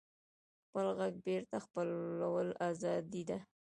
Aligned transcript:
خپل 0.65 0.85
غږ 0.97 1.13
بېرته 1.25 1.55
خپلول 1.65 2.47
ازادي 2.69 3.23
ده. 3.29 3.39